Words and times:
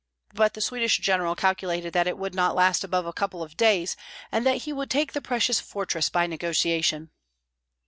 But 0.33 0.55
the 0.55 0.61
Swedish 0.61 0.97
general 0.97 1.35
calculated 1.35 1.93
that 1.93 2.07
it 2.07 2.17
would 2.17 2.33
not 2.33 2.55
last 2.55 2.83
above 2.83 3.05
a 3.05 3.13
couple 3.13 3.43
of 3.43 3.55
days, 3.55 3.95
and 4.31 4.47
that 4.47 4.63
he 4.63 4.73
would 4.73 4.89
take 4.89 5.13
the 5.13 5.21
precious 5.21 5.59
fortress 5.59 6.09
by 6.09 6.25
negotiation. 6.25 7.11